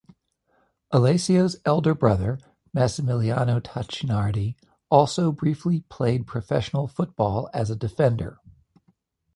[0.89, 2.39] Alessio's elder brother,
[2.75, 4.55] Massimiliano Tacchinardi,
[4.89, 8.39] also briefly played professional football as a defender.